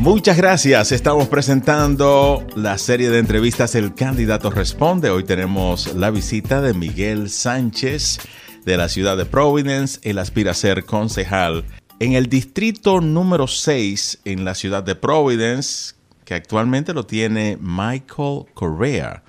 [0.00, 0.92] Muchas gracias.
[0.92, 5.10] Estamos presentando la serie de entrevistas El Candidato Responde.
[5.10, 8.18] Hoy tenemos la visita de Miguel Sánchez
[8.64, 10.00] de la ciudad de Providence.
[10.02, 11.66] Él aspira a ser concejal
[11.98, 15.94] en el distrito número 6 en la ciudad de Providence,
[16.24, 19.22] que actualmente lo tiene Michael Correa.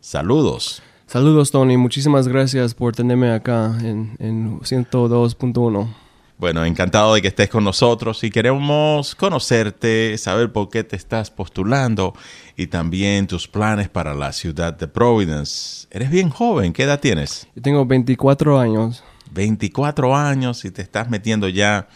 [0.00, 0.82] Saludos.
[1.06, 1.76] Saludos, Tony.
[1.76, 6.03] Muchísimas gracias por tenerme acá en, en 102.1.
[6.44, 11.30] Bueno, encantado de que estés con nosotros y queremos conocerte, saber por qué te estás
[11.30, 12.12] postulando
[12.54, 15.88] y también tus planes para la ciudad de Providence.
[15.90, 17.48] Eres bien joven, ¿qué edad tienes?
[17.56, 19.02] Yo tengo 24 años.
[19.30, 21.88] 24 años y te estás metiendo ya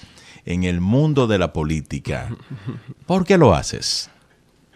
[0.46, 2.30] en el mundo de la política.
[3.06, 4.08] ¿Por qué lo haces?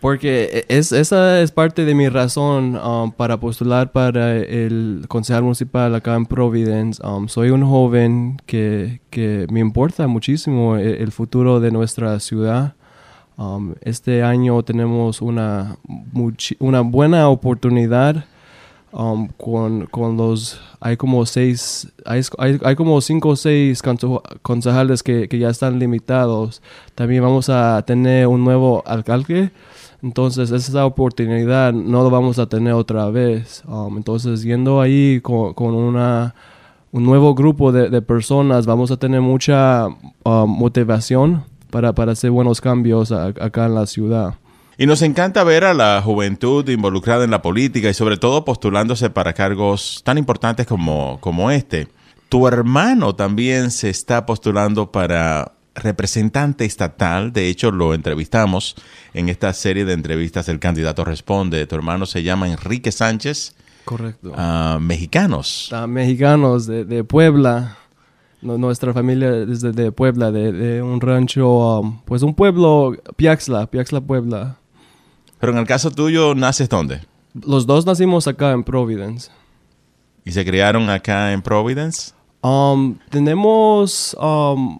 [0.02, 5.94] Porque es, esa es parte de mi razón um, para postular para el concejal municipal
[5.94, 7.00] acá en Providence.
[7.06, 12.74] Um, soy un joven que, que, me importa muchísimo el, futuro de nuestra ciudad.
[13.36, 15.76] Um, este año tenemos una,
[16.58, 18.24] una buena oportunidad
[18.90, 20.60] con, con, los...
[20.80, 21.92] Hay como seis...
[22.04, 22.22] Hay,
[22.64, 23.80] hay, como cinco o seis
[24.42, 26.60] concejales que, que ya están limitados.
[26.96, 29.52] También vamos a tener un nuevo alcalde
[30.02, 33.62] entonces, esa oportunidad no lo vamos a tener otra vez.
[33.68, 36.34] Um, entonces, yendo ahí con, una,
[36.90, 42.60] un nuevo grupo de, personas, vamos a tener mucha um, motivación para, para, hacer buenos
[42.60, 44.34] cambios acá en la ciudad.
[44.76, 49.08] Y nos encanta ver a la juventud involucrada en la política y sobre todo postulándose
[49.08, 51.86] para cargos tan importantes como, como este.
[52.28, 58.76] Tu hermano también se está postulando para representante estatal, de hecho lo entrevistamos
[59.14, 63.54] en esta serie de entrevistas El candidato responde, tu hermano se llama Enrique Sánchez.
[63.84, 64.32] Correcto.
[64.32, 65.72] Uh, mexicanos.
[65.88, 67.78] mexicanos de, Puebla.
[68.40, 74.58] nuestra familia es de, Puebla, de, un rancho, um, pues un pueblo, Piaxla, Piaxla, Puebla.
[75.40, 77.00] Pero en el caso tuyo, ¿naces dónde?
[77.34, 79.30] Los dos nacimos acá en Providence.
[80.24, 82.12] ¿Y se criaron acá en Providence?
[82.42, 84.78] Um, tenemos um,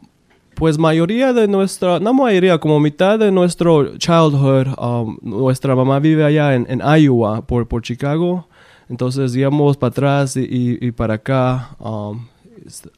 [0.54, 6.24] pues mayoría de nuestra, no mayoría, como mitad de nuestro childhood, um, nuestra mamá vive
[6.24, 8.48] allá en, Iowa, por, por Chicago.
[8.88, 11.76] Entonces íbamos para atrás y, para acá.
[11.78, 12.26] Um,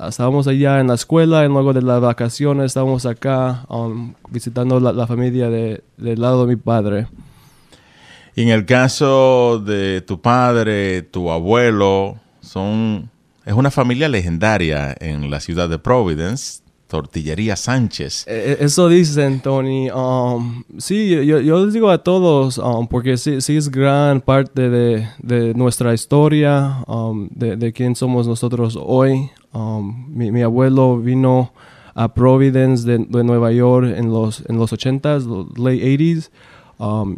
[0.06, 5.06] estábamos allá en la escuela y luego de las vacaciones estábamos acá um, visitando la,
[5.06, 7.06] familia de, del lado de mi padre.
[8.36, 13.08] En el caso de tu padre, tu abuelo, son,
[13.46, 16.63] es una familia legendaria en la ciudad de Providence
[16.94, 18.24] Tortillería Sánchez.
[18.28, 19.90] Eh, eh, eso dicen, Tony.
[19.90, 25.54] Um, sí, yo, yo, les digo a todos, um, porque sí, es gran parte de,
[25.56, 29.28] nuestra historia, um, de, de, quién somos nosotros hoy.
[30.08, 31.52] Mi, abuelo vino
[31.96, 35.26] a Providence de, Nueva York en los, en los 80s,
[35.58, 36.30] late 80s,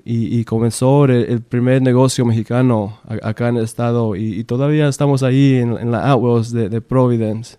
[0.06, 5.76] y, comenzó el, primer negocio mexicano acá en el estado, y, todavía estamos ahí en,
[5.76, 6.16] en la
[6.50, 7.58] de Providence.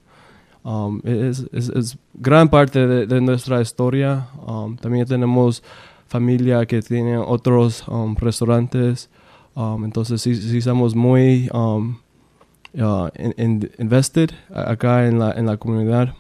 [0.68, 4.28] Um, es, es, gran parte de, nuestra historia.
[4.46, 5.64] Um, también tenemos
[6.10, 9.10] familia que tiene otros um, restaurantes.
[9.56, 11.86] entonces sí, sí, estamos muy uh,
[13.78, 16.14] invested acá en la, en la comunidad.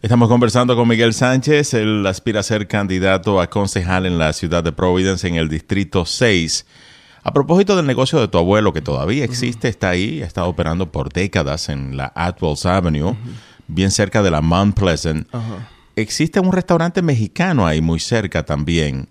[0.00, 1.74] Estamos conversando con Miguel Sánchez.
[1.74, 6.06] Él aspira a ser candidato a concejal en la ciudad de Providence en el distrito
[6.06, 6.64] 6.
[7.24, 10.90] A propósito del negocio de tu abuelo, que todavía existe, está ahí, ha estado operando
[10.90, 13.14] por décadas en la Atwells Avenue
[13.74, 15.26] bien cerca de la Mount Pleasant.
[15.96, 19.08] Existe un restaurante mexicano ahí muy cerca también.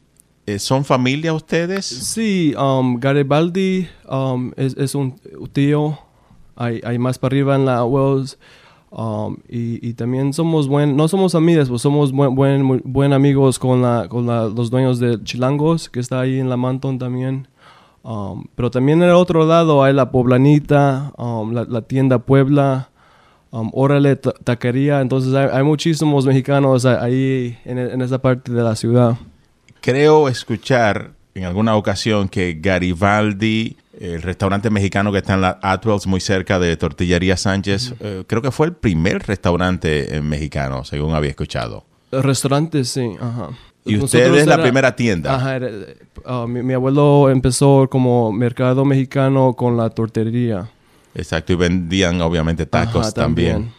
[0.48, 1.86] Eh, ¿Son familia ustedes?
[1.86, 5.16] Sí, um, Garibaldi um, es, un
[5.54, 6.00] tío.
[6.56, 8.38] Hay, hay, más para arriba en la Wells.
[8.92, 13.82] Um, y, también somos buen, no somos amigos, pues somos buen, buen, buen amigos con,
[13.82, 17.48] la, con los dueños de Chilangos, que está ahí en la Manton también.
[18.56, 21.14] pero también en el otro lado hay la Poblanita,
[21.70, 22.91] la, tienda Puebla,
[23.52, 25.02] um, Órale Taquería.
[25.02, 29.18] Entonces hay, muchísimos mexicanos ahí en, esa parte de la ciudad.
[29.82, 36.08] Creo escuchar en alguna ocasión que Garibaldi, el restaurante mexicano que está en la Atwells,
[36.08, 41.14] muy cerca de Tortillería Sánchez, eh, creo que fue el primer restaurante eh, mexicano, según
[41.14, 41.86] había escuchado.
[42.12, 43.50] Restaurante, sí, ajá.
[43.86, 45.36] Y usted es la primera tienda.
[45.36, 45.60] Ajá,
[46.26, 50.70] uh, mi, abuelo empezó como mercado mexicano con la tortería.
[51.14, 53.72] Exacto, y vendían obviamente tacos también.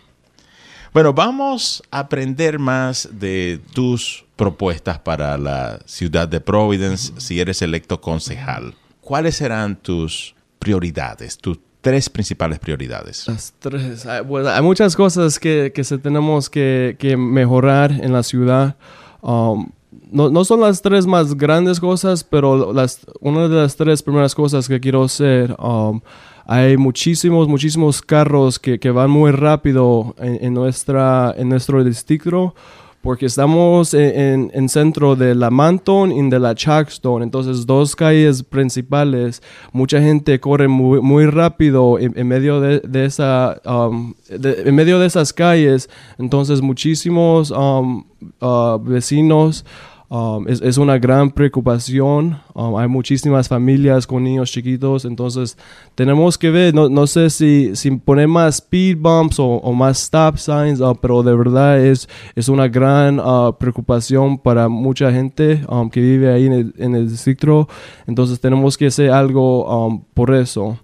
[0.93, 7.63] Bueno, vamos a aprender más de tus propuestas para la ciudad de Providence si eres
[7.63, 8.75] electo concejal.
[9.01, 13.27] ¿Cuáles serán tus prioridades, tus tres principales prioridades?
[13.27, 14.05] Las tres.
[14.05, 18.77] Hay, hay muchas cosas que, que se tenemos que, que, mejorar en la ciudad.
[19.23, 19.71] Um,
[20.11, 24.35] no, no, son las tres más grandes cosas, pero las, una de las tres primeras
[24.35, 26.01] cosas que quiero hacer, um,
[26.47, 32.55] hay muchísimos, muchísimos carros que, que van muy rápido en, nuestra, en nuestro distrito
[33.03, 38.45] porque estamos en, en, centro de la Manton y de la Chackstone, entonces dos calles
[38.45, 39.43] principales,
[39.73, 45.07] mucha gente corre muy, muy rápido en, medio de, de esa, um, en medio de
[45.07, 48.05] esas calles, entonces muchísimos um,
[48.41, 49.65] uh, vecinos
[50.13, 52.39] Um, es, es, una gran preocupación.
[52.53, 55.57] Um, hay muchísimas familias con niños chiquitos, entonces
[55.95, 60.03] tenemos que ver, no, no sé si, si poner más speed bumps o, o más
[60.03, 65.65] stop signs, uh, pero de verdad es, es una gran uh, preocupación para mucha gente
[65.67, 67.67] um, que vive ahí en el, en el, distrito.
[68.07, 70.77] Entonces tenemos que hacer algo um, por eso.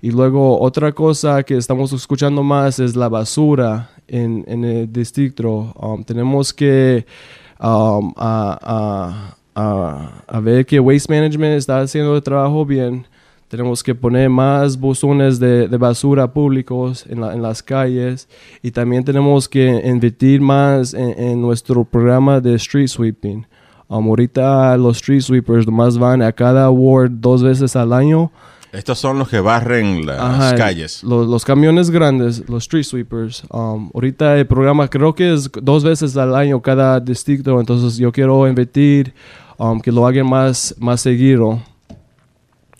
[0.00, 5.74] Y luego otra cosa que estamos escuchando más es la basura en, en el distrito.
[5.78, 7.04] Um, tenemos que
[7.60, 13.06] um, a, a, a, ver que Waste Management está haciendo el trabajo bien.
[13.48, 18.28] Tenemos que poner más buzones de, basura públicos en, la, en, las calles
[18.62, 23.46] y también tenemos que invertir más en, nuestro programa de street sweeping.
[23.86, 28.32] Um, ahorita los street sweepers más van a cada ward dos veces al año
[28.74, 31.04] estos son los que barren las Ajá, calles.
[31.04, 33.44] Los, los, camiones grandes, los street sweepers.
[33.50, 38.10] Um, ahorita el programa creo que es dos veces al año cada distrito, entonces yo
[38.10, 39.14] quiero invertir
[39.58, 41.60] um, que lo hagan más, más seguido.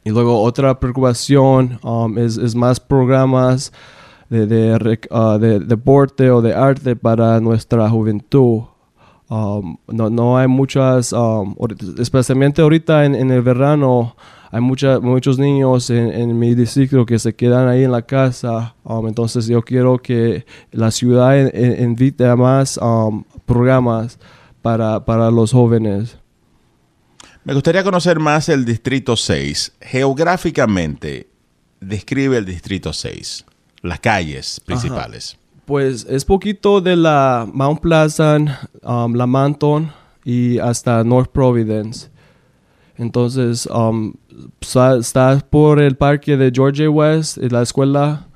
[0.03, 3.73] Y luego otra preocupación um, es, es, más programas
[4.29, 8.65] de, de, uh, de, deporte o de arte para nuestra juventud.
[9.29, 11.55] Um, no, no hay muchas, um,
[11.99, 14.17] especialmente ahorita en, en el verano,
[14.55, 18.77] hay mucha, muchos niños en, en, mi distrito que se quedan ahí en la casa.
[18.85, 24.17] Um, entonces yo quiero que la ciudad invite a más um, programas
[24.63, 26.19] para, para los jóvenes.
[27.43, 29.73] Me gustaría conocer más el Distrito 6.
[29.81, 31.29] Geográficamente,
[31.81, 33.45] describe el Distrito 6,
[33.83, 35.33] las calles principales.
[35.33, 35.65] Ajá.
[35.65, 38.51] Pues es poquito de la Mount Pleasant,
[38.85, 39.91] um, la Manton
[40.25, 42.09] y hasta North Providence.
[42.97, 44.15] Entonces, um,
[44.99, 48.27] está por el parque de Georgia West, la escuela.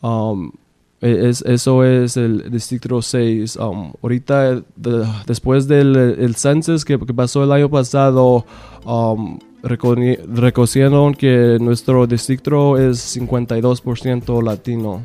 [0.00, 0.52] Um,
[1.00, 3.56] e, es, eso es el distrito 6.
[3.56, 8.44] Um, ahorita, de, después del el census que, que, pasó el año pasado,
[8.84, 15.02] um, reconocieron que nuestro distrito es 52% latino.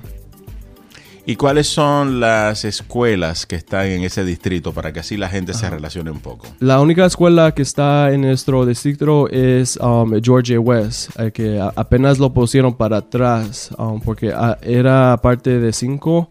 [1.26, 5.54] ¿Y cuáles son las escuelas que están en ese distrito para que así la gente
[5.54, 6.48] se relacione un poco?
[6.60, 11.72] La única escuela que está en nuestro distrito es um, Georgia West, eh, que a,
[11.78, 16.30] apenas lo pusieron para atrás um, porque a, era parte de cinco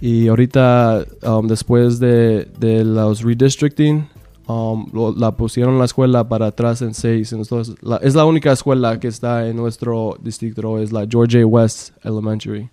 [0.00, 4.08] y ahorita um, después de, de, los redistricting
[4.46, 7.32] lo, la pusieron la escuela para atrás en seis.
[7.32, 11.90] Entonces, la, es la única escuela que está en nuestro distrito, es la Georgia West
[12.04, 12.70] Elementary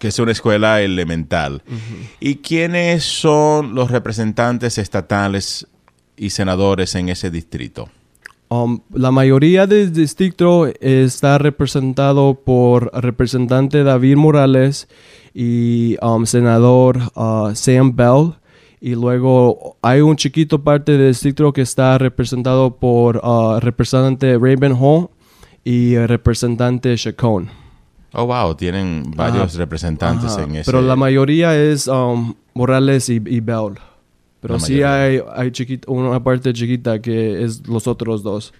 [0.00, 1.62] que es una escuela elemental.
[1.68, 2.08] Uh -huh.
[2.18, 5.68] ¿Y quiénes son los representantes estatales
[6.16, 7.90] y senadores en ese distrito?
[8.48, 14.88] Um, la mayoría del distrito está representado por representante David Morales
[15.32, 18.32] y um, senador uh, Sam Bell.
[18.80, 24.72] Y luego hay un chiquito parte del distrito que está representado por uh, representante Raven
[24.72, 25.10] Hall
[25.62, 27.50] y representante Chacon.
[28.12, 30.70] Oh, wow, tienen varios ajá, representantes ajá, en ese.
[30.70, 33.74] Pero la mayoría es um, Morales y, y, Bell.
[34.40, 38.52] Pero la sí hay, hay chiquita, una parte chiquita que es los otros dos.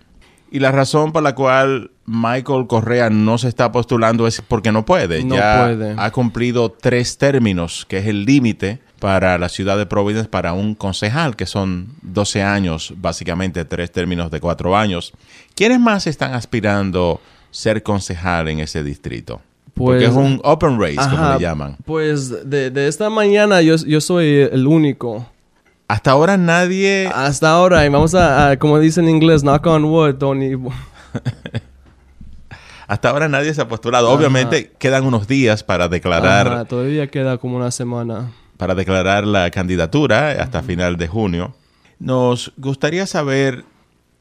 [0.52, 4.84] Y la razón por la cual Michael Correa no se está postulando es porque no
[4.84, 5.24] puede.
[5.24, 5.94] No ya puede.
[5.96, 10.74] ha cumplido tres términos, que es el límite para la ciudad de Providence para un
[10.74, 15.12] concejal, que son 12 años, básicamente tres términos de cuatro años.
[15.54, 19.40] ¿Quiénes más están aspirando ser concejal en ese distrito?
[19.74, 21.76] Pues, Porque es un open race, ajá, como le llaman.
[21.84, 25.26] Pues de, de esta mañana yo, yo, soy el único.
[25.88, 27.10] Hasta ahora nadie...
[27.14, 30.52] Hasta ahora, y vamos a, a como dice en inglés, knock on wood, Tony.
[32.86, 34.08] Hasta ahora nadie se ha postulado.
[34.08, 34.16] Ajá.
[34.16, 36.48] Obviamente quedan unos días para declarar...
[36.48, 38.32] Ajá, todavía queda como una semana.
[38.56, 41.54] Para declarar la candidatura hasta final de junio.
[42.00, 43.64] Nos gustaría saber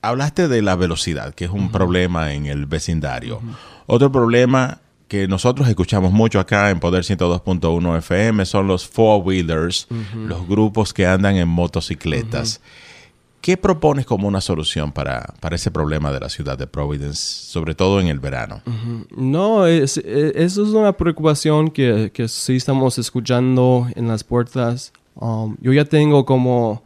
[0.02, 1.72] hablaste de la velocidad, que es un uh -huh.
[1.72, 3.38] problema en el vecindario.
[3.38, 3.56] Uh -huh.
[3.88, 9.96] Otro problema que nosotros escuchamos mucho acá en Poder 102.1 FM son los four-wheelers, uh
[9.96, 10.28] -huh.
[10.28, 12.62] los grupos que andan en motocicletas.
[13.42, 17.74] ¿Qué propones como una solución para, para, ese problema de la ciudad de Providence, sobre
[17.74, 18.62] todo en el verano?
[19.16, 24.92] No, es, es, eso es una preocupación que, que sí estamos escuchando en las puertas.
[25.16, 26.84] Um, yo ya tengo como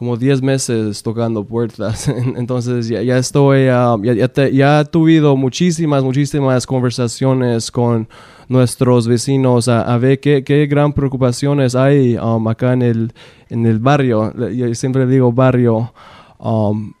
[0.00, 2.08] como 10 meses tocando puertas.
[2.36, 8.08] Entonces ya, ya estoy, um, ya, ya, ya, he tenido muchísimas, muchísimas conversaciones con
[8.48, 13.12] nuestros vecinos a, ver qué, qué, gran preocupaciones hay um, acá en el,
[13.50, 14.32] en el barrio.
[14.48, 15.92] Yo siempre digo barrio.
[16.38, 16.94] Um,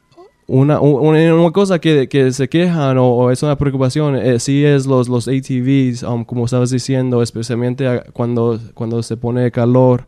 [0.46, 5.08] una, una, cosa que, que, se quejan o, es una preocupación eh, sí es los,
[5.08, 10.06] los ATVs, um, como estabas diciendo, especialmente cuando, cuando se pone calor.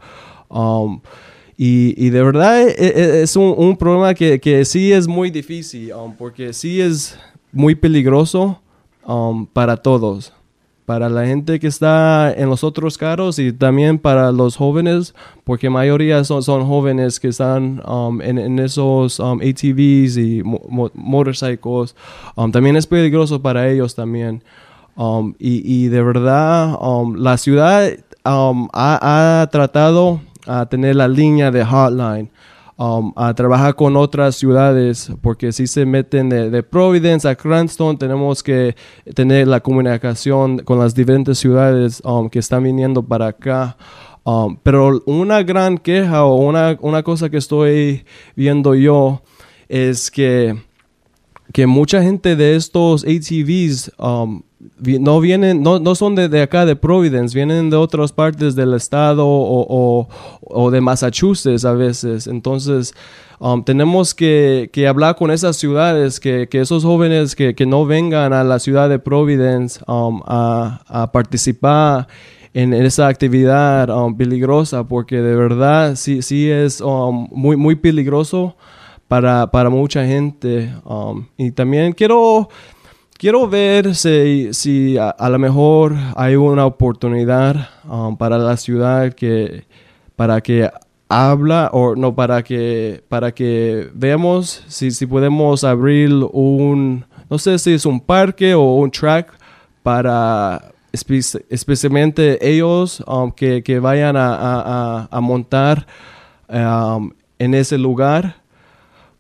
[0.51, 1.01] Um,
[1.57, 5.31] y, y, de verdad eh, eh, es un, un problema que, que, sí es muy
[5.31, 7.19] difícil, um, porque sí es
[7.53, 8.59] muy peligroso
[9.53, 10.33] para todos
[10.85, 15.71] para la gente que está en los otros carros y también para los jóvenes, porque
[15.71, 21.95] mayoría son, son jóvenes que están um, en, esos um, ATVs y motorcycles.
[22.37, 24.43] Um, también es peligroso para ellos también.
[25.39, 26.77] Y, y, de verdad,
[27.17, 27.91] la ciudad
[28.25, 32.31] ha, ha tratado a tener la línea de hotline
[32.77, 38.43] um, a trabajar con otras ciudades, porque si se meten de, Providence a Cranston, tenemos
[38.43, 38.75] que
[39.15, 43.77] tener la comunicación con las diferentes ciudades um, que están viniendo para acá.
[44.25, 48.05] Um, pero una gran queja o una, una cosa que estoy
[48.37, 49.23] viendo yo
[49.69, 50.57] es que,
[51.53, 54.43] que mucha gente de estos ATVs um,
[55.01, 58.75] no vienen, no, no son de, de, acá de Providence, vienen de otras partes del
[58.75, 60.09] estado o,
[60.41, 62.27] o, de Massachusetts a veces.
[62.27, 62.95] Entonces,
[63.41, 67.87] um, tenemos que, que, hablar con esas ciudades, que, que esos jóvenes que, que, no
[67.87, 72.07] vengan a la ciudad de Providence um, a, a, participar
[72.55, 78.57] en, esa actividad um, peligrosa, porque de verdad sí, sí es muy, muy peligroso
[79.13, 80.73] para, para mucha gente.
[81.37, 82.49] y también quiero
[83.19, 89.65] quiero ver si, si a, lo mejor hay una oportunidad um, para la ciudad que
[90.17, 90.71] para que
[91.11, 97.59] habla o no para que para que veamos si, si podemos abrir un no sé
[97.59, 99.31] si es un parque o un track
[99.83, 105.87] para especialmente ellos um, que, que, vayan a, a, a montar
[106.49, 108.42] um, en ese lugar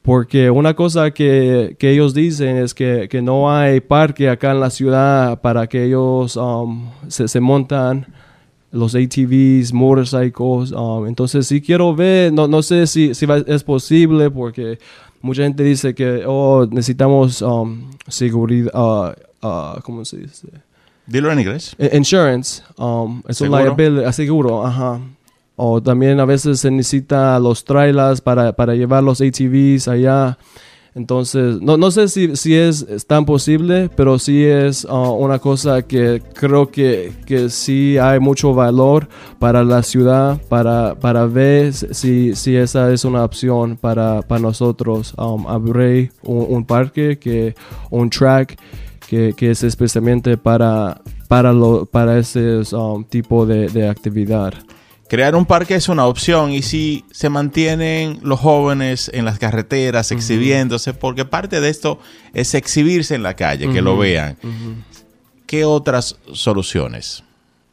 [0.03, 4.61] porque una cosa que, que ellos dicen es que, que, no hay parque acá en
[4.61, 8.07] la ciudad para que ellos um, se, se, montan
[8.73, 10.73] los ATVs, motorcycles.
[10.73, 14.81] Um, entonces sí quiero ver, no, no sé si, si es posible porque
[15.21, 20.49] mucha gente dice que oh, necesitamos um, seguridad, uh, uh, ¿cómo se dice?
[21.07, 21.77] Dilo en inglés.
[21.93, 22.63] Insurance.
[22.77, 25.01] Um, es un liability, seguro, ajá.
[25.57, 30.39] O también a veces se necesita los trailers para, para llevar los ATVs allá.
[30.95, 35.83] Entonces, no, no sé si, si es, tan posible, pero sí es uh, una cosa
[35.83, 42.35] que creo que, que, sí hay mucho valor para la ciudad, para, para ver si,
[42.35, 45.15] si esa es una opción para, para nosotros.
[45.17, 47.55] Um, abrir un, parque, que,
[47.91, 48.59] un track
[49.09, 54.53] que, que es especialmente para, para, lo, para ese um, tipo de, de actividad.
[55.13, 60.11] Crear un parque es una opción y si se mantienen los jóvenes en las carreteras
[60.11, 61.99] exhibiéndose, porque parte de esto
[62.33, 64.39] es exhibirse en la calle, que lo vean.
[65.45, 67.23] ¿Qué otras soluciones?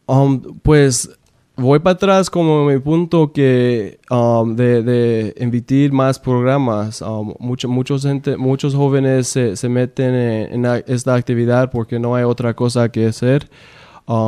[0.06, 1.12] Um, pues
[1.56, 7.02] voy para atrás como mi punto que um, de, de, invitar más programas.
[7.02, 12.90] Um, muchos, gente, muchos jóvenes se, meten en, esta actividad porque no hay otra cosa
[12.90, 13.50] que hacer.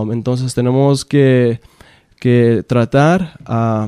[0.10, 1.60] entonces tenemos que
[2.22, 3.88] que tratar a,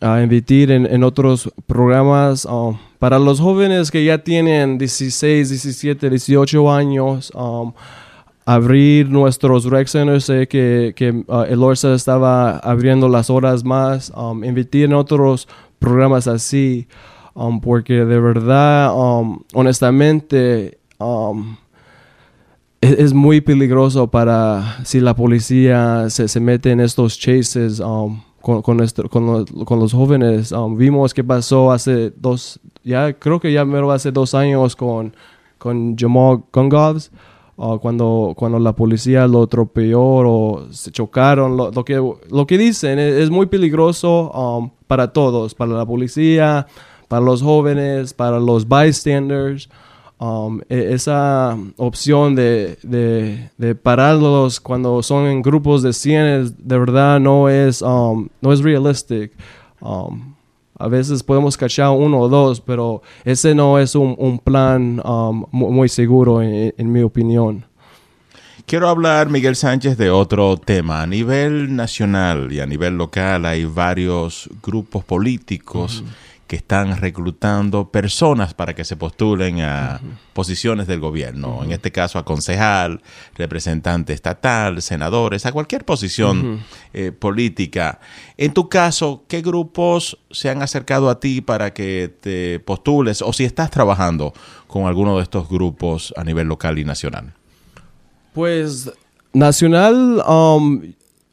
[0.00, 6.72] a invitar en, otros programas um, para los jóvenes que ya tienen 16, 17, 18
[6.72, 7.32] años.
[7.34, 7.72] Um,
[8.44, 14.12] abrir nuestros rec centers, sé que, que uh, el ORSA estaba abriendo las horas más,
[14.14, 15.48] um, invitar en otros
[15.80, 16.86] programas así,
[17.62, 18.92] porque de verdad,
[19.52, 20.78] honestamente,
[22.80, 28.62] es, muy peligroso para si la policía se, se mete en estos chases um, con,
[28.62, 28.78] con,
[29.08, 30.52] con, los, jóvenes.
[30.52, 35.14] Um, vimos qué pasó hace dos, ya creo que ya mero hace dos años con,
[35.58, 37.10] con Jamal Gungovs.
[37.58, 42.98] Uh, cuando, cuando la policía lo atropelló o se chocaron, lo, que, lo que dicen
[42.98, 46.66] es, muy peligroso um, para todos, para la policía,
[47.08, 49.70] para los jóvenes, para los bystanders.
[50.18, 57.20] Um, e, esa opción de, de, pararlos cuando son en grupos de 100 de verdad
[57.20, 59.32] no es, um, no es realistic.
[59.80, 60.34] Um,
[60.78, 65.02] a veces podemos cachar uno o dos, pero ese no es un, plan
[65.50, 67.64] muy, seguro en, mi opinión.
[68.66, 71.02] Quiero hablar, Miguel Sánchez, de otro tema.
[71.02, 76.04] A nivel nacional y a nivel local hay varios grupos políticos
[76.46, 80.00] que están reclutando personas para que se postulen a
[80.32, 83.02] posiciones del gobierno, en este caso a concejal,
[83.34, 86.62] representante estatal, senadores, a cualquier posición
[86.92, 88.00] eh, política.
[88.36, 93.32] En tu caso, ¿qué grupos se han acercado a ti para que te postules o
[93.32, 94.32] si estás trabajando
[94.68, 97.34] con alguno de estos grupos a nivel local y nacional?
[98.34, 98.90] Pues
[99.32, 100.82] nacional, um,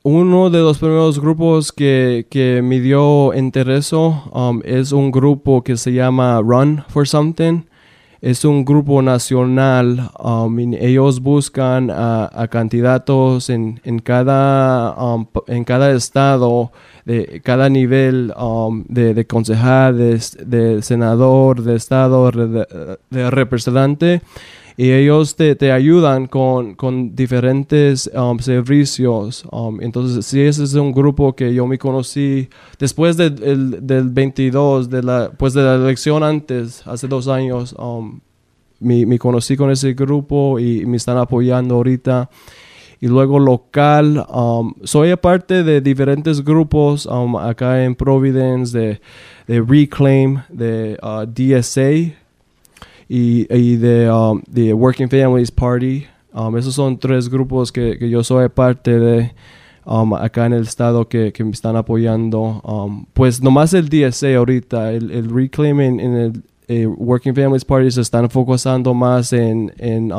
[0.04, 5.78] uno de los primeros grupos que, que me dio interés um, es un grupo que
[5.78, 7.64] se llama Run for Something.
[8.20, 10.10] Es un grupo nacional.
[10.20, 16.72] Um, ellos buscan a, candidatos en, en, cada, um, en cada estado,
[17.06, 18.34] de cada nivel
[18.88, 24.22] de, de, concejal, de, senador, de estado, de representante
[24.76, 29.46] y ellos te, te ayudan con, con diferentes um, servicios.
[29.52, 32.50] Um, entonces, si ese es un grupo que yo me conocí
[32.80, 38.20] después del, del 22, de la, pues de la elección antes, hace dos años, um,
[38.80, 42.30] me, me, conocí con ese grupo y me están apoyando ahorita.
[43.00, 44.26] Y luego local,
[44.86, 47.06] soy parte de diferentes grupos
[47.42, 49.02] acá en Providence, de,
[49.46, 52.23] de Reclaim, de uh, DSA,
[53.16, 54.42] y, y de, um,
[54.74, 56.08] Working Families Party.
[56.34, 59.32] Um, esos son tres grupos que, que yo soy parte de
[59.86, 62.60] um, acá en el estado que, que me están apoyando.
[62.64, 67.92] Um, pues nomás el DSA ahorita, el, el Reclaim en, el eh, Working Families Party
[67.92, 70.12] se están focusando más en, en,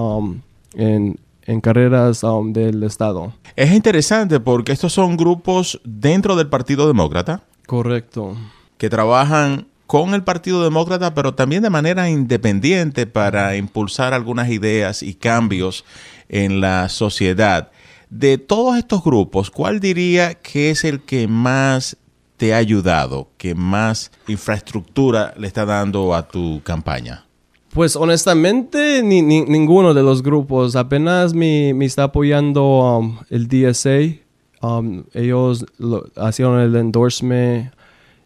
[0.75, 2.23] en, en carreras
[2.53, 3.33] del estado.
[3.57, 7.43] Es interesante porque estos son grupos dentro del Partido Demócrata.
[7.67, 8.37] Correcto.
[8.79, 15.03] Que trabajan con el Partido Demócrata, pero también de manera independiente para impulsar algunas ideas
[15.03, 15.85] y cambios
[16.29, 17.71] en la sociedad.
[18.11, 21.97] De todos estos grupos, ¿cuál diría que es el que más
[22.37, 27.27] te ha ayudado, que más infraestructura le está dando a tu campaña?
[27.73, 30.77] Pues honestamente, ni, ninguno de los grupos.
[30.77, 34.21] Apenas me, está apoyando um, el DSA.
[34.61, 37.75] Um, ellos lo, hicieron el endorsement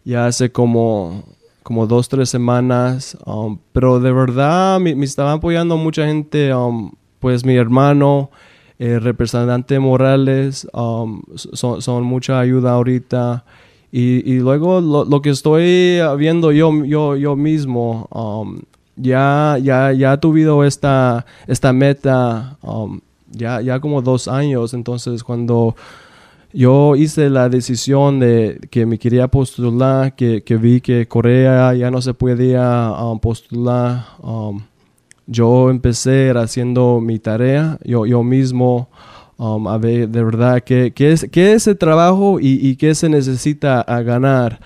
[0.08, 1.24] ya hace como
[1.68, 3.14] como dos, tres semanas.
[3.26, 8.30] Um, pero de verdad me, estaba apoyando mucha gente, um, pues mi hermano,
[8.78, 13.44] el representante Morales, um, son, son, mucha ayuda ahorita.
[13.92, 18.08] Y, y luego lo, lo, que estoy viendo yo, yo, yo mismo,
[18.96, 22.56] ya, ya, ya he tuvido esta, esta meta
[23.30, 24.72] ya, ya como dos años.
[24.72, 25.76] Entonces cuando
[26.52, 32.00] yo hice la decisión de que me quería postular, que, vi que Corea ya no
[32.00, 34.06] se podía um, postular.
[34.22, 34.62] Um,
[35.26, 38.88] yo empecé haciendo mi tarea, yo, mismo,
[39.36, 43.82] um, a ver de verdad qué, es, qué es el trabajo y, qué se necesita
[43.82, 44.60] a ganar.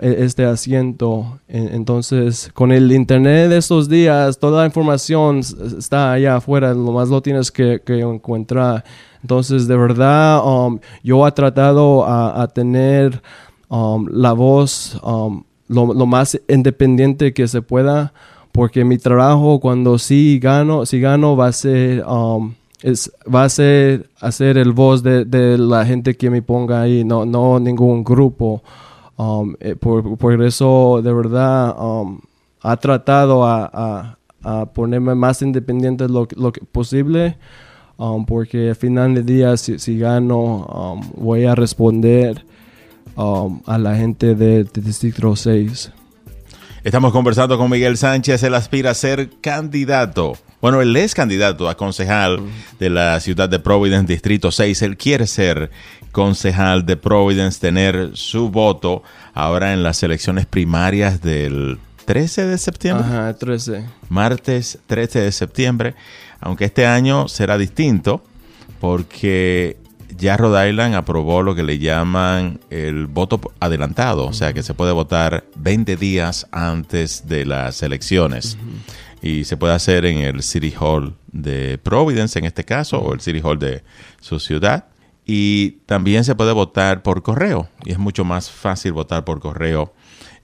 [0.00, 1.40] E, este asiento.
[1.46, 7.10] Entonces, con el internet de estos días, toda la información está allá afuera, lo más
[7.10, 8.82] lo tienes que encontrar.
[9.22, 13.20] Entonces, de verdad, um, yo he tratado a, tener
[13.68, 18.12] um, la voz um, lo, más independiente que se pueda,
[18.52, 22.04] porque mi trabajo cuando sí gano, si gano va a ser...
[22.04, 27.58] Va a ser hacer el voz de, la gente que me ponga ahí, no, no
[27.58, 28.62] ningún grupo.
[29.58, 31.74] Eh, por, eso, de verdad,
[32.62, 37.36] ha tratado a, a, ponerme más independiente lo, lo que posible
[37.98, 42.44] Um, porque al final del día, si, gano, um, voy a responder
[43.16, 45.90] um, a la gente de, Distrito 6.
[46.84, 50.34] Estamos conversando con Miguel Sánchez, él aspira a ser candidato.
[50.60, 52.40] Bueno, él es candidato a concejal
[52.78, 54.82] de la ciudad de Providence, Distrito 6.
[54.82, 55.72] Él quiere ser
[56.12, 59.02] concejal de Providence, tener su voto
[59.34, 63.04] ahora en las elecciones primarias del 13 de septiembre.
[63.04, 63.84] Ajá, 13.
[64.08, 65.94] Martes 13 de septiembre
[66.40, 68.22] aunque este año será distinto
[68.80, 69.76] porque
[70.16, 74.74] ya Rhode Island aprobó lo que le llaman el voto adelantado, o sea que se
[74.74, 78.58] puede votar 20 días antes de las elecciones.
[79.20, 83.20] Y se puede hacer en el City Hall de Providence, en este caso, o el
[83.20, 83.82] City Hall de
[84.20, 84.86] su ciudad.
[85.26, 87.68] Y también se puede votar por correo.
[87.84, 89.92] Y es mucho más fácil votar por correo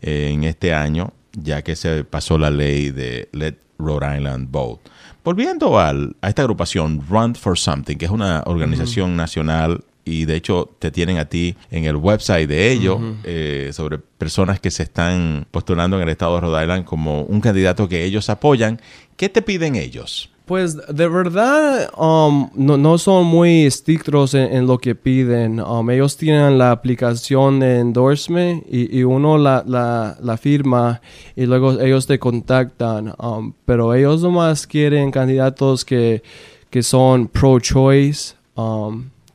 [0.02, 4.90] en este año, ya que se pasó la ley de Let Rhode Island Vote.
[5.24, 10.36] Volviendo al, a esta agrupación, Run for Something, que es una organización nacional y de
[10.36, 14.82] hecho te tienen a ti en el website de ellos eh, sobre personas que se
[14.82, 18.80] están postulando en el estado de Rhode Island como un candidato que ellos apoyan.
[19.16, 20.30] ¿Qué te piden ellos?
[20.46, 25.58] Pues de verdad um, no, no son muy estrictos en, en lo que piden.
[25.58, 31.00] Um, ellos tienen la aplicación de endorsement y, y uno la, la, la firma
[31.34, 33.14] y luego ellos te contactan.
[33.18, 36.22] Um, pero ellos nomás quieren candidatos que,
[36.68, 38.34] que son pro-choice,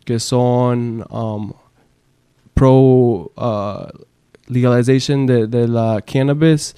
[0.06, 1.04] que son
[2.54, 3.88] pro uh,
[4.48, 6.76] legalization de, de la cannabis,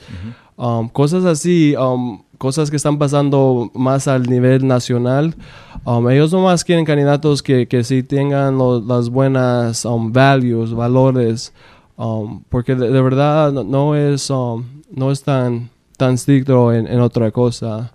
[0.94, 1.76] cosas así,
[2.41, 5.36] cosas que están pasando más al nivel nacional.
[5.86, 11.54] Um, ellos nomás quieren candidatos que, que sí tengan lo- las buenas um, values, valores,
[11.97, 16.99] um, porque de, de verdad no- es, um, no es tan, tan estricto en, en
[16.99, 17.91] otra cosa.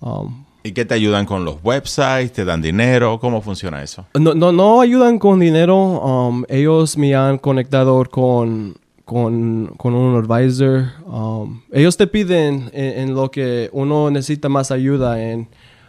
[0.00, 2.32] Um, ¿Y qué te ayudan con los websites?
[2.32, 3.18] ¿Te dan dinero?
[3.20, 4.06] ¿Cómo funciona eso?
[4.18, 5.76] no, no, no ayudan con dinero.
[5.76, 8.74] um, ellos me han conectado con,
[9.12, 10.84] con, un advisor.
[11.06, 15.48] um, ellos te piden en, lo que uno necesita más ayuda en.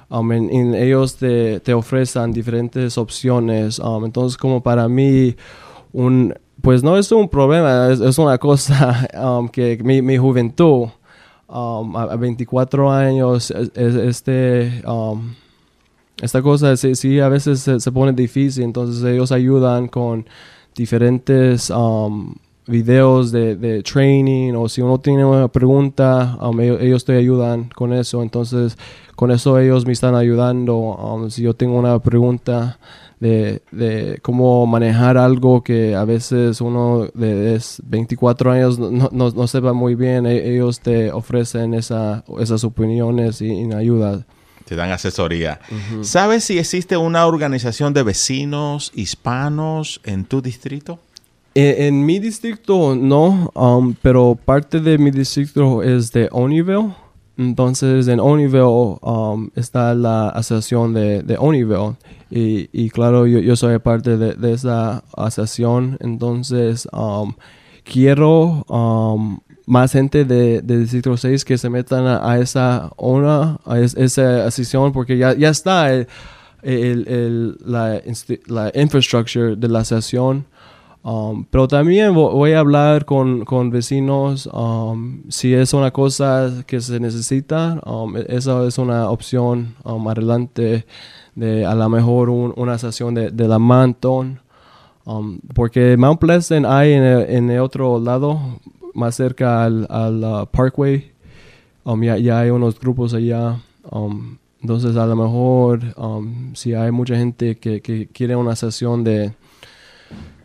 [0.10, 3.80] um, ellos te, te ofrecen diferentes opciones.
[3.80, 5.36] um, entonces, como para mí,
[5.92, 9.08] un, pues no es un problema, es, una cosa
[9.52, 10.88] que mi, mi juventud,
[11.48, 14.82] a, a 24 años, es- es- este...
[16.22, 20.26] esta cosa sí, sí a veces se, se pone difícil, entonces ellos ayudan con
[20.76, 22.34] diferentes um,
[22.68, 27.70] videos de, de training o si uno tiene una pregunta, um, ellos, ellos te ayudan
[27.76, 28.78] con eso, entonces
[29.16, 30.76] con eso ellos me están ayudando.
[30.78, 32.80] um, si yo tengo una pregunta
[33.20, 39.30] de, de cómo manejar algo que a veces uno de es 24 años no, no,
[39.30, 44.26] no sepa muy bien, e- ellos te ofrecen esa, esas opiniones y, y ayuda.
[44.66, 45.60] Te dan asesoría.
[46.02, 51.00] ¿Sabes si existe una organización de vecinos hispanos en tu distrito?
[51.56, 56.94] En, en mi distrito no, um, pero parte de mi distrito es de Onyville.
[57.38, 61.96] Entonces en Onyville um, está la asociación de, de Onyville.
[62.36, 65.98] Y, claro, yo, soy parte de, esa asociación.
[66.00, 67.34] Entonces um,
[67.84, 73.96] quiero um, más gente de, Distrito 6 que se metan a, esa ona, a es-
[73.96, 76.08] esa asociación, porque ya, ya está el,
[77.66, 78.02] la,
[78.48, 80.46] la infrastructure de la asociación.
[81.06, 86.64] Um, pero también vo- voy a hablar con, con vecinos um, si es una cosa
[86.66, 87.82] que se necesita.
[87.86, 90.86] um, e- esa es una opción um, adelante
[91.36, 94.40] de a lo mejor un- una asociación de, de la Manton.
[95.06, 98.40] Um, porque Mount Pleasant hay en el, en el otro lado,
[98.94, 101.12] más cerca al, al uh, Parkway.
[101.84, 103.60] Um, ya, ya hay unos grupos allá.
[104.62, 105.82] Entonces, a lo mejor,
[106.54, 109.34] si hay mucha gente que, que quiere una sesión de...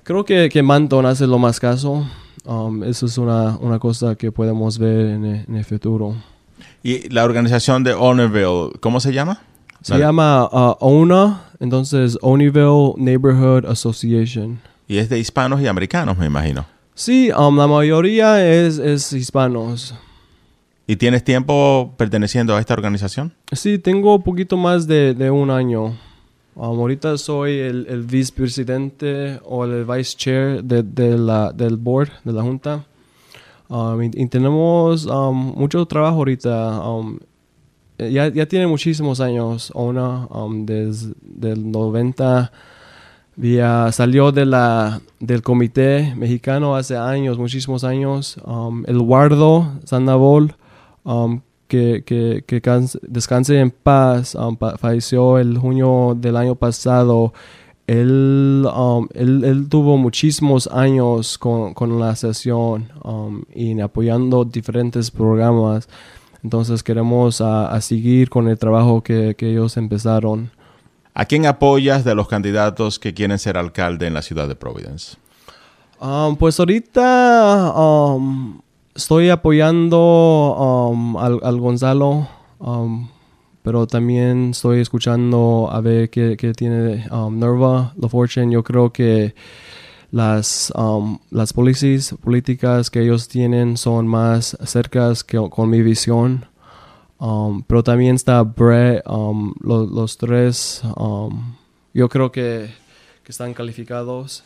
[0.09, 2.03] Creo que, que Manton hace lo más caso.
[2.47, 6.17] Um, eso es una, una cosa que podemos ver en el, en el futuro.
[6.83, 9.43] Y la organización de Honorville, ¿cómo se llama?
[9.83, 14.59] Se llama uh, ONA, entonces Onyville Neighborhood Association.
[14.87, 16.65] Y es de hispanos y americanos, me imagino.
[16.95, 19.95] Sí, um, la mayoría es, es hispanos.
[20.87, 23.35] ¿Y tienes tiempo perteneciendo a esta organización?
[23.53, 25.95] Sí, tengo un poquito más de, de un año.
[26.61, 32.11] Um, ahorita soy el, el vicepresidente o el vice chair de, de la, del board,
[32.25, 32.85] de la junta.
[33.69, 36.81] Um, y, tenemos um, mucho trabajo ahorita.
[36.81, 37.21] Um,
[37.97, 42.51] ya, ya tiene muchísimos años, ONA, um, desde el 90.
[43.37, 48.37] Ya salió de la, del comité mexicano hace años, muchísimos años.
[48.45, 50.57] Um, el Guardo Sandoval,
[51.69, 57.33] que, que, que canse- descanse en paz, um, pa- falleció el junio del año pasado.
[57.87, 65.11] Él, um, él, él tuvo muchísimos años con, con la sesión um, y apoyando diferentes
[65.11, 65.89] programas.
[66.43, 70.51] Entonces queremos a, a seguir con el trabajo que, que ellos empezaron.
[71.15, 75.17] ¿A quién apoyas de los candidatos que quieren ser alcalde en la ciudad de Providence?
[76.01, 78.61] Um, pues ahorita um,
[78.99, 82.27] estoy apoyando um, al, al Gonzalo,
[82.59, 83.07] um,
[83.63, 88.53] pero también estoy escuchando a ver qué, qué tiene um, Nerva, La Fortune.
[88.53, 89.37] Yo creo que
[90.11, 96.47] las, um, las policies, políticas que ellos tienen son más cercas que con mi visión.
[97.21, 100.83] Um, pero también está Brett, um, lo- los tres,
[101.95, 102.71] yo creo que,
[103.25, 104.45] que están calificados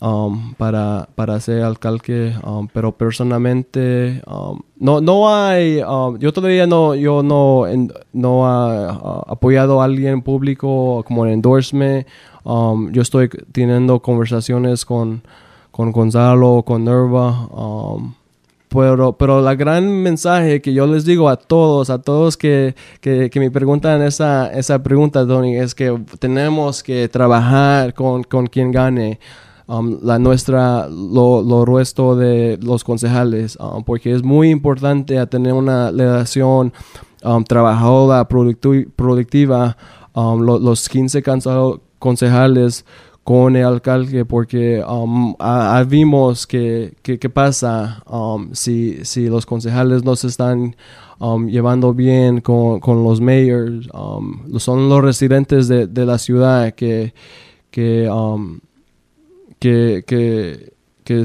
[0.00, 6.66] um, para, para ser alcalde, um, pero personalmente um, no, no hay, um, yo todavía
[6.66, 12.06] no, yo no, en- no ha uh, apoyado a alguien público como en endorsement,
[12.44, 15.22] um, yo estoy teniendo conversaciones con,
[15.70, 17.48] con Gonzalo, con Nerva,
[18.70, 23.30] pero, pero la gran mensaje que yo les digo a todos, a todos que, que,
[23.30, 28.70] que me preguntan esa, esa pregunta, Tony, es que tenemos que trabajar con, con quien
[28.70, 29.18] gane.
[29.70, 35.90] Um, la nuestra, lo, resto de los concejales, um, porque es muy importante tener una
[35.90, 36.72] relación
[37.22, 39.76] um, trabajadora, productiva,
[40.14, 41.22] um, los 15
[41.98, 42.86] concejales
[43.22, 45.34] con el alcalde porque um,
[45.86, 50.76] vimos que, que, pasa um, si, si los concejales no se están
[51.18, 53.86] um, llevando bien con, con los mayors,
[54.56, 57.12] son los residentes de, de la ciudad que,
[57.70, 58.08] que,
[59.58, 60.72] que, que,
[61.04, 61.24] que,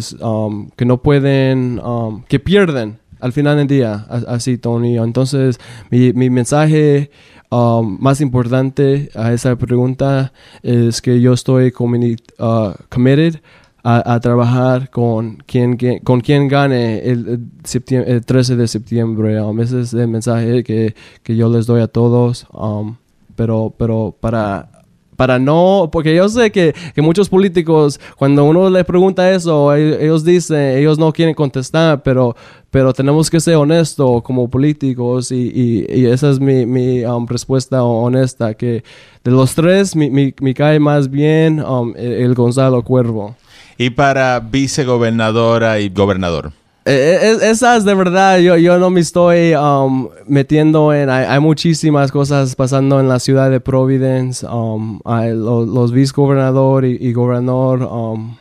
[0.76, 1.82] que no pueden,
[2.28, 4.98] que pierden al final del día, así Tony.
[4.98, 7.10] Entonces mi, mi mensaje
[7.54, 13.42] Um, más importante a esa pregunta es que yo estoy uh, committed
[13.84, 17.48] a, trabajar con quien, con quien gane el,
[17.92, 19.40] el 13 de septiembre.
[19.40, 22.48] Um, ese es el mensaje que, que, yo les doy a todos.
[22.52, 22.96] Um,
[23.36, 24.73] pero, pero para
[25.16, 30.24] para no, porque yo sé que, que, muchos políticos, cuando uno les pregunta eso, ellos
[30.24, 32.36] dicen, ellos no quieren contestar, pero,
[32.72, 37.84] pero tenemos que ser honestos como políticos y, y, esa es mi, mi um, respuesta
[37.84, 38.84] honesta, que
[39.24, 43.36] de los tres, mi, mi, mi cae más bien um, el Gonzalo Cuervo.
[43.78, 46.52] Y para vicegobernadora y gobernador.
[46.86, 51.10] Eh, eh, esas de verdad, yo, yo no me estoy um, metiendo en.
[51.10, 54.46] Hay, muchísimas cosas pasando en la ciudad de Providence.
[54.46, 57.84] Um, hay los vicegobernador y, gobernador.
[57.84, 58.36] Um,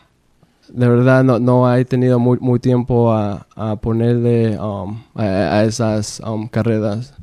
[0.69, 7.15] de verdad, no, no he tenido muy, tiempo a, a ponerle um, a, esas carreras.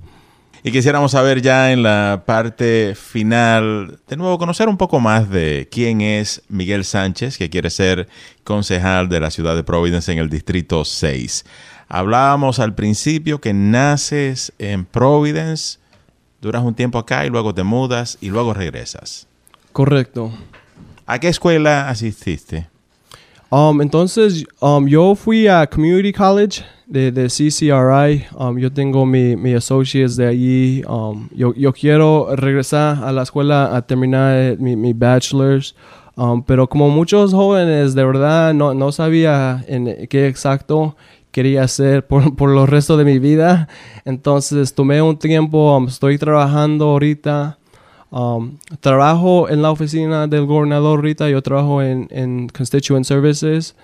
[0.62, 5.70] Y quisiéramos saber ya en la parte final, de nuevo, conocer un poco más de
[5.72, 8.10] quién es Miguel Sánchez, que quiere ser
[8.44, 11.46] concejal de la ciudad de Providence en el Distrito 6.
[11.88, 15.80] Hablábamos al principio que naces en Providence,
[16.42, 19.28] duras un tiempo acá y luego te mudas y luego regresas.
[19.72, 20.32] Correcto.
[21.06, 22.68] ¿A qué escuela asististe?
[23.52, 28.26] Um, entonces, um, yo fui a Community College de, de CCRI.
[28.38, 30.84] Um, yo tengo mi, mi associates de allí.
[30.88, 35.76] Um, yo, yo, quiero regresar a la escuela a terminar mi, mi bachelor's.
[36.16, 40.96] Um, pero como muchos jóvenes, de verdad, no, no sabía en qué exacto
[41.32, 43.68] quería hacer por, por los restos de mi vida.
[44.06, 47.59] Entonces tomé un tiempo, estoy trabajando ahorita.
[48.80, 53.76] Trabajo en la oficina del gobernador ahorita, yo trabajo en, en Constituent Services.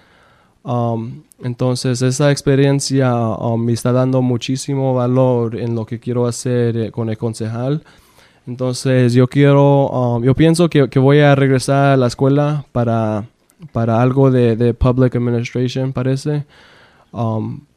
[0.65, 6.75] Um, entonces esa experiencia um, me está dando muchísimo valor en lo que quiero hacer
[6.75, 7.83] eh, con el concejal.
[8.47, 13.25] Entonces yo quiero, um, yo pienso que, que, voy a regresar a la escuela para,
[13.73, 16.45] para algo de, de public administration, parece.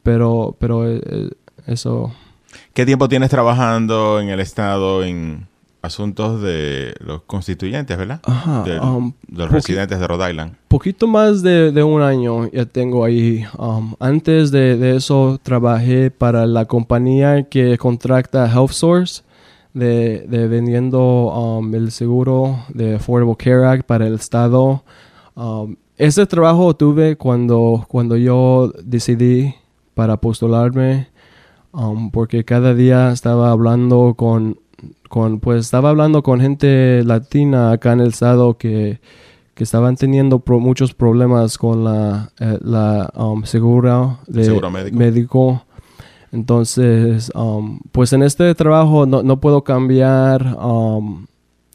[0.03, 1.29] pero, pero eh, eh,
[1.67, 2.11] eso.
[2.73, 5.05] ¿Qué tiempo tienes trabajando en el estado
[5.81, 8.19] asuntos de los constituyentes, ¿verdad?
[8.23, 8.63] Ajá.
[8.63, 10.55] De, um, los residentes de Rhode Island.
[10.67, 13.45] Poquito más de, de, un año ya tengo ahí.
[13.57, 19.23] Um, antes de, de, eso trabajé para la compañía que contrata Health Source
[19.73, 24.83] de, de vendiendo um, el seguro de Affordable Care Act para el Estado.
[25.97, 29.55] ese trabajo tuve cuando, cuando yo decidí
[29.93, 31.07] para postularme
[32.11, 34.57] porque cada día estaba hablando con
[35.09, 39.01] con, pues estaba hablando con gente latina acá en el estado que,
[39.55, 45.65] que estaban teniendo muchos problemas con la, eh, la um, segura de médico.
[46.31, 51.25] Entonces, um, pues en este trabajo no, no puedo cambiar um,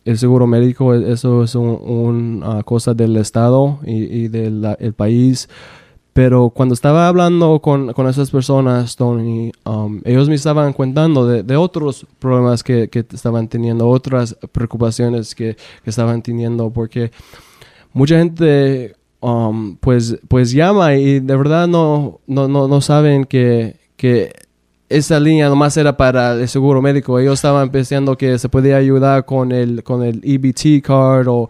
[0.05, 5.49] el seguro médico, eso es una cosa del estado y, y del país.
[6.14, 11.42] Pero cuando estaba hablando con, con esas personas, Tony, um, ellos me estaban contando de,
[11.42, 17.11] de otros problemas que, que, estaban teniendo, otras preocupaciones que, que estaban teniendo, porque
[17.92, 23.81] mucha gente um, pues, pues llama y de verdad no, no, no, no saben que,
[23.96, 24.33] que
[24.88, 27.18] esa línea nomás era para el seguro médico.
[27.18, 31.48] Ellos estaban pensando que se podía ayudar con el, con el EBT card o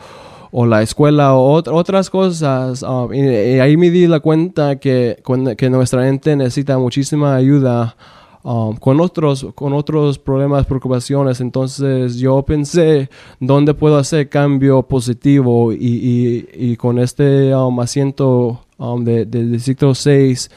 [0.57, 2.85] o la escuela o otras cosas.
[2.85, 5.21] Um, y, ahí me di la cuenta que,
[5.59, 7.97] que nuestra gente necesita muchísima ayuda
[8.45, 11.41] um, con, otros, con otros problemas, preocupaciones.
[11.41, 18.61] Entonces yo pensé dónde puedo hacer cambio positivo y, y, con este um, asiento
[19.01, 20.53] de, de, Distrito 6